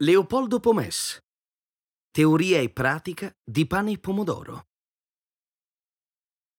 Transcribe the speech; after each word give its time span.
Leopoldo 0.00 0.60
Pomés. 0.60 1.18
Teoria 2.10 2.60
e 2.60 2.68
pratica 2.68 3.34
di 3.42 3.66
pane 3.66 3.92
e 3.92 3.98
pomodoro. 3.98 4.66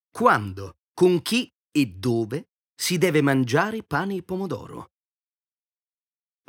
Quando, 0.09 0.77
con 0.91 1.21
chi 1.21 1.47
e 1.69 1.85
dove 1.85 2.49
si 2.73 2.97
deve 2.97 3.21
mangiare 3.21 3.83
pane 3.83 4.15
e 4.15 4.23
pomodoro? 4.23 4.93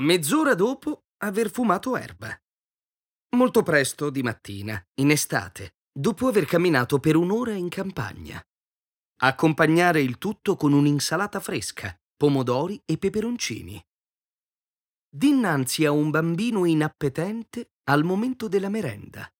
Mezz'ora 0.00 0.54
dopo 0.54 1.02
aver 1.18 1.50
fumato 1.50 1.94
erba. 1.94 2.34
Molto 3.36 3.62
presto 3.62 4.08
di 4.08 4.22
mattina, 4.22 4.82
in 4.94 5.10
estate, 5.10 5.74
dopo 5.92 6.26
aver 6.26 6.46
camminato 6.46 6.98
per 7.00 7.16
un'ora 7.16 7.52
in 7.52 7.68
campagna. 7.68 8.42
Accompagnare 9.20 10.00
il 10.00 10.16
tutto 10.16 10.56
con 10.56 10.72
un'insalata 10.72 11.38
fresca, 11.38 11.94
pomodori 12.16 12.80
e 12.86 12.96
peperoncini 12.96 13.78
dinanzi 15.10 15.86
a 15.86 15.90
un 15.90 16.10
bambino 16.10 16.66
inappetente 16.66 17.72
al 17.84 18.04
momento 18.04 18.46
della 18.46 18.68
merenda. 18.68 19.30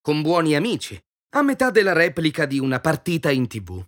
Con 0.00 0.22
buoni 0.22 0.54
amici, 0.54 1.00
a 1.34 1.42
metà 1.42 1.70
della 1.70 1.92
replica 1.92 2.46
di 2.46 2.58
una 2.58 2.80
partita 2.80 3.30
in 3.30 3.48
tv. 3.48 3.84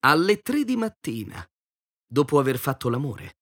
Alle 0.00 0.42
tre 0.42 0.64
di 0.64 0.76
mattina, 0.76 1.46
dopo 2.06 2.38
aver 2.38 2.58
fatto 2.58 2.88
l'amore. 2.88 3.36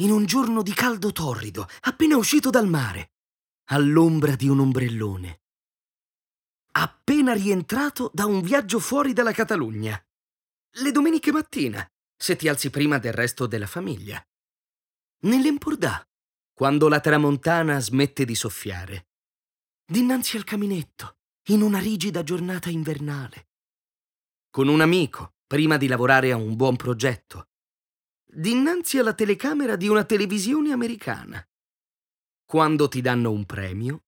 In 0.00 0.10
un 0.10 0.26
giorno 0.26 0.62
di 0.62 0.74
caldo 0.74 1.10
torrido, 1.10 1.66
appena 1.82 2.16
uscito 2.16 2.50
dal 2.50 2.68
mare, 2.68 3.12
all'ombra 3.70 4.36
di 4.36 4.48
un 4.48 4.60
ombrellone. 4.60 5.40
Appena 6.72 7.32
rientrato 7.32 8.10
da 8.12 8.26
un 8.26 8.42
viaggio 8.42 8.78
fuori 8.78 9.14
dalla 9.14 9.32
Catalogna. 9.32 9.98
Le 10.78 10.92
domeniche 10.92 11.32
mattina, 11.32 11.86
se 12.14 12.36
ti 12.36 12.48
alzi 12.48 12.68
prima 12.68 12.98
del 12.98 13.14
resto 13.14 13.46
della 13.46 13.66
famiglia 13.66 14.22
nell'Empordà, 15.20 16.06
quando 16.52 16.88
la 16.88 17.00
tramontana 17.00 17.80
smette 17.80 18.24
di 18.24 18.34
soffiare, 18.34 19.08
dinanzi 19.84 20.36
al 20.36 20.44
caminetto, 20.44 21.18
in 21.48 21.62
una 21.62 21.78
rigida 21.78 22.22
giornata 22.22 22.70
invernale, 22.70 23.48
con 24.50 24.68
un 24.68 24.80
amico, 24.80 25.34
prima 25.46 25.76
di 25.76 25.86
lavorare 25.86 26.32
a 26.32 26.36
un 26.36 26.56
buon 26.56 26.76
progetto, 26.76 27.50
dinanzi 28.24 28.98
alla 28.98 29.14
telecamera 29.14 29.76
di 29.76 29.88
una 29.88 30.04
televisione 30.04 30.72
americana, 30.72 31.46
quando 32.44 32.88
ti 32.88 33.00
danno 33.00 33.30
un 33.30 33.44
premio, 33.44 34.04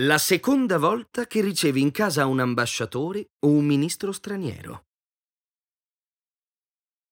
la 0.00 0.18
seconda 0.18 0.78
volta 0.78 1.26
che 1.26 1.40
ricevi 1.40 1.80
in 1.80 1.90
casa 1.90 2.26
un 2.26 2.40
ambasciatore 2.40 3.32
o 3.40 3.48
un 3.48 3.66
ministro 3.66 4.12
straniero. 4.12 4.86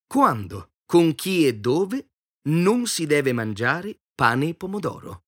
Quando, 0.07 0.73
con 0.87 1.15
chi 1.15 1.47
e 1.47 1.59
dove 1.59 2.13
non 2.49 2.87
si 2.87 3.07
deve 3.07 3.33
mangiare 3.33 4.01
pane 4.15 4.49
e 4.49 4.55
pomodoro. 4.55 5.25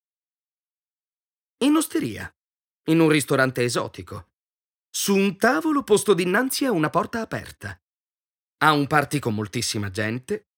In 1.63 1.75
osteria, 1.75 2.33
in 2.85 2.99
un 2.99 3.09
ristorante 3.09 3.63
esotico, 3.63 4.29
su 4.89 5.15
un 5.15 5.37
tavolo 5.37 5.83
posto 5.83 6.13
dinanzi 6.13 6.65
a 6.65 6.71
una 6.71 6.89
porta 6.89 7.21
aperta, 7.21 7.79
a 8.63 8.73
un 8.73 8.87
party 8.87 9.19
con 9.19 9.35
moltissima 9.35 9.89
gente, 9.89 10.49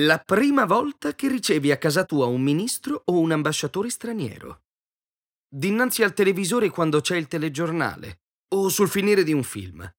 la 0.00 0.18
prima 0.18 0.66
volta 0.66 1.14
che 1.14 1.28
ricevi 1.28 1.72
a 1.72 1.78
casa 1.78 2.04
tua 2.04 2.26
un 2.26 2.42
ministro 2.42 3.02
o 3.06 3.18
un 3.18 3.32
ambasciatore 3.32 3.90
straniero, 3.90 4.64
dinanzi 5.48 6.02
al 6.02 6.12
televisore 6.12 6.68
quando 6.68 7.00
c'è 7.00 7.16
il 7.16 7.26
telegiornale 7.26 8.20
o 8.54 8.68
sul 8.68 8.88
finire 8.88 9.24
di 9.24 9.32
un 9.32 9.42
film, 9.42 9.90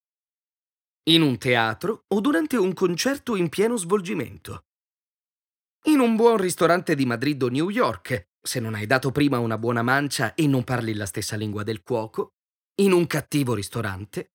in 1.09 1.21
un 1.23 1.37
teatro 1.37 2.05
o 2.07 2.21
durante 2.21 2.55
un 2.55 2.73
concerto 2.73 3.35
in 3.35 3.49
pieno 3.49 3.75
svolgimento 3.75 4.67
in 5.85 5.99
un 5.99 6.15
buon 6.15 6.37
ristorante 6.37 6.93
di 6.93 7.07
Madrid 7.07 7.41
o 7.41 7.47
New 7.47 7.69
York, 7.69 8.27
se 8.39 8.59
non 8.59 8.75
hai 8.75 8.85
dato 8.85 9.11
prima 9.11 9.39
una 9.39 9.57
buona 9.57 9.81
mancia 9.81 10.35
e 10.35 10.45
non 10.45 10.63
parli 10.63 10.93
la 10.93 11.07
stessa 11.07 11.35
lingua 11.35 11.63
del 11.63 11.81
cuoco, 11.81 12.33
in 12.81 12.91
un 12.91 13.07
cattivo 13.07 13.55
ristorante, 13.55 14.33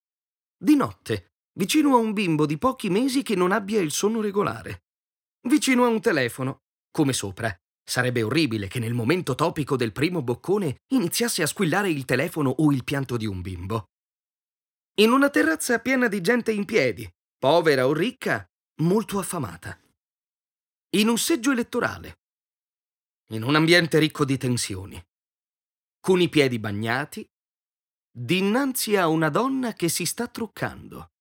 di 0.57 0.75
notte, 0.75 1.35
vicino 1.57 1.95
a 1.95 1.99
un 1.99 2.13
bimbo 2.13 2.47
di 2.47 2.59
pochi 2.59 2.91
mesi 2.91 3.23
che 3.23 3.37
non 3.37 3.53
abbia 3.53 3.81
il 3.81 3.93
sonno 3.93 4.21
regolare, 4.21 4.87
vicino 5.49 5.85
a 5.85 5.89
un 5.89 6.01
telefono, 6.01 6.63
come 6.91 7.13
sopra. 7.13 7.55
Sarebbe 7.89 8.25
orribile 8.25 8.67
che 8.67 8.81
nel 8.81 8.95
momento 8.95 9.37
topico 9.37 9.77
del 9.77 9.93
primo 9.93 10.21
boccone 10.21 10.79
iniziasse 10.89 11.43
a 11.43 11.47
squillare 11.47 11.89
il 11.89 12.05
telefono 12.05 12.51
o 12.51 12.73
il 12.73 12.83
pianto 12.83 13.17
di 13.17 13.27
un 13.27 13.41
bimbo. 13.41 13.85
In 14.99 15.13
una 15.13 15.31
terrazza 15.31 15.79
piena 15.79 16.09
di 16.09 16.21
gente 16.21 16.51
in 16.51 16.65
piedi, 16.65 17.09
povera 17.39 17.87
o 17.87 17.93
ricca, 17.93 18.45
molto 18.81 19.21
affamata 19.21 19.79
in 20.91 21.09
un 21.09 21.19
seggio 21.19 21.51
elettorale, 21.51 22.21
in 23.31 23.43
un 23.43 23.55
ambiente 23.55 23.99
ricco 23.99 24.25
di 24.25 24.37
tensioni, 24.37 25.03
con 26.01 26.21
i 26.21 26.29
piedi 26.29 26.59
bagnati, 26.59 27.29
dinanzi 28.11 28.97
a 28.97 29.09
una 29.09 29.29
donna 29.29 29.73
che 29.73 29.89
si 29.89 30.07
sta 30.07 30.29
truccando, 30.29 31.13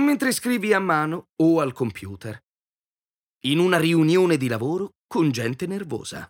mentre 0.00 0.32
scrivi 0.32 0.72
a 0.72 0.80
mano 0.80 1.30
o 1.36 1.60
al 1.60 1.72
computer, 1.72 2.38
in 3.44 3.58
una 3.58 3.78
riunione 3.78 4.36
di 4.36 4.48
lavoro 4.48 4.96
con 5.06 5.30
gente 5.30 5.66
nervosa. 5.66 6.28